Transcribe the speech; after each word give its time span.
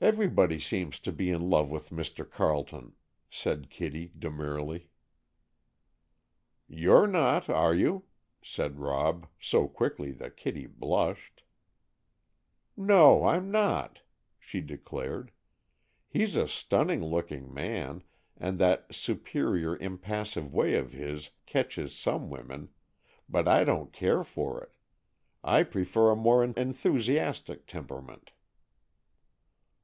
"Everybody 0.00 0.58
seems 0.58 0.98
to 0.98 1.12
be 1.12 1.30
in 1.30 1.48
love 1.48 1.70
with 1.70 1.90
Mr. 1.90 2.28
Carleton," 2.28 2.94
said 3.30 3.70
Kitty, 3.70 4.10
demurely. 4.18 4.88
"You're 6.66 7.06
not, 7.06 7.48
are 7.48 7.72
you?" 7.72 8.06
said 8.42 8.80
Rob, 8.80 9.28
so 9.38 9.68
quickly 9.68 10.10
that 10.12 10.36
Kitty 10.36 10.66
blushed. 10.66 11.44
"No, 12.76 13.24
I'm 13.26 13.52
not," 13.52 14.00
she 14.40 14.60
declared. 14.60 15.30
"He's 16.08 16.34
a 16.34 16.48
stunning 16.48 17.04
looking 17.04 17.54
man, 17.54 18.02
and 18.36 18.58
that 18.58 18.92
superior, 18.92 19.76
impassive 19.78 20.52
way 20.52 20.74
of 20.74 20.90
his 20.92 21.30
catches 21.46 21.94
some 21.94 22.28
women, 22.28 22.70
but 23.28 23.46
I 23.46 23.62
don't 23.62 23.92
care 23.92 24.24
for 24.24 24.60
it. 24.64 24.74
I 25.44 25.62
prefer 25.62 26.10
a 26.10 26.16
more 26.16 26.42
enthusiastic 26.42 27.68
temperament." 27.68 28.32